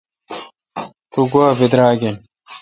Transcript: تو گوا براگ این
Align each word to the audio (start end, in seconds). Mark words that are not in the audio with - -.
تو 1.11 1.21
گوا 1.31 1.49
براگ 1.69 2.01
این 2.05 2.15